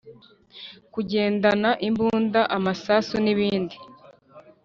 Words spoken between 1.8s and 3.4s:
imbunda amasasu n